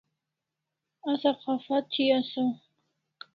[1.11, 2.51] Asa kapha thi asaw